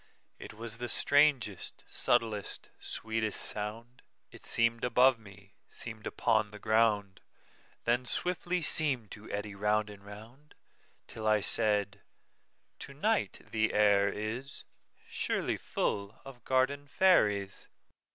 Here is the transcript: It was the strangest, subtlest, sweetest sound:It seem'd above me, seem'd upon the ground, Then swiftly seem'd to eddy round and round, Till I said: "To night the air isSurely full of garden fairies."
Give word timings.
It 0.39 0.55
was 0.55 0.79
the 0.79 0.89
strangest, 0.89 1.83
subtlest, 1.87 2.71
sweetest 2.79 3.39
sound:It 3.39 4.43
seem'd 4.43 4.83
above 4.83 5.19
me, 5.19 5.53
seem'd 5.69 6.07
upon 6.07 6.49
the 6.49 6.57
ground, 6.57 7.21
Then 7.83 8.05
swiftly 8.07 8.63
seem'd 8.63 9.11
to 9.11 9.29
eddy 9.31 9.53
round 9.53 9.91
and 9.91 10.03
round, 10.03 10.55
Till 11.05 11.27
I 11.27 11.39
said: 11.41 12.01
"To 12.79 12.95
night 12.95 13.45
the 13.51 13.75
air 13.75 14.11
isSurely 14.11 15.59
full 15.59 16.19
of 16.25 16.43
garden 16.45 16.87
fairies." 16.87 17.67